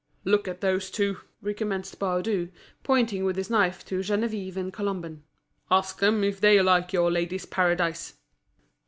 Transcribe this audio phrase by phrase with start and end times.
[0.25, 2.49] "Look at those two," recommenced Baudu,
[2.81, 5.21] pointing with his knife to Geneviève and Colomban,
[5.69, 8.15] "Ask them if they like your Ladies'' Paradise."